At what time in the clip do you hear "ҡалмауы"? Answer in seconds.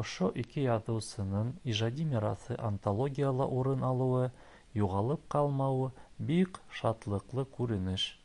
5.36-5.90